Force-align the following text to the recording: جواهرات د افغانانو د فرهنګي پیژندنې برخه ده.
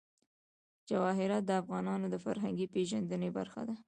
جواهرات 0.89 1.43
د 1.45 1.51
افغانانو 1.61 2.05
د 2.09 2.15
فرهنګي 2.25 2.67
پیژندنې 2.73 3.29
برخه 3.37 3.61
ده. 3.67 3.75